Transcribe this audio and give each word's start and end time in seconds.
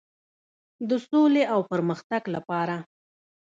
د 0.89 0.91
سولې 1.07 1.43
او 1.53 1.59
پرمختګ 1.71 2.21
لپاره. 2.35 2.75